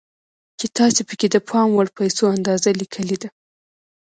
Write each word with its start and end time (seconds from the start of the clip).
چې 0.59 0.65
تاسې 0.77 1.01
پکې 1.09 1.27
د 1.31 1.35
پام 1.49 1.69
وړ 1.75 1.87
پيسو 1.97 2.23
اندازه 2.35 2.69
ليکلې 2.81 3.17
ده. 3.21 3.29